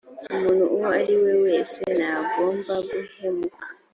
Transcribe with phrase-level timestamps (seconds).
[0.33, 3.67] umuntu uwo ari we wese ntagomba guhemuka.